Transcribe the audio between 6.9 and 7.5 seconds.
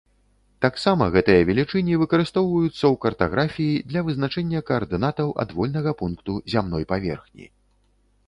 паверхні.